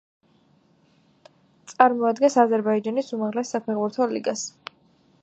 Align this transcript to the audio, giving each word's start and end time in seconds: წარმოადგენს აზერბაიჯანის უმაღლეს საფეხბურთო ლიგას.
წარმოადგენს 1.73 2.39
აზერბაიჯანის 2.47 3.15
უმაღლეს 3.19 3.55
საფეხბურთო 3.57 4.13
ლიგას. 4.17 4.53